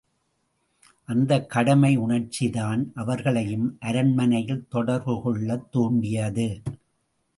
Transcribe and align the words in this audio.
அந்தக் 1.05 1.49
கடமை 1.49 1.99
யுணர்ச்சிதான் 1.99 2.85
அவர்களையும் 2.95 3.77
அரண்மனையில் 3.79 4.67
தொடர்பு 4.69 5.21
கொள்ளத் 5.21 5.71
தூண்டியது. 5.71 6.61